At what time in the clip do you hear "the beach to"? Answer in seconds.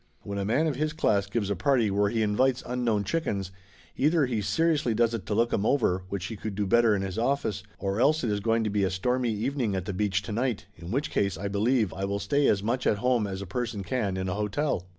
9.85-10.31